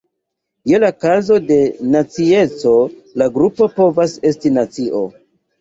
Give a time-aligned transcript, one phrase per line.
[0.69, 1.57] Je la kazo de
[1.97, 2.73] nacieco
[3.23, 5.05] la grupo povas esti nacio.